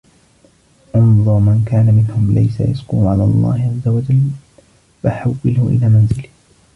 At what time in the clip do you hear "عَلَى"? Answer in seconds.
3.09-3.23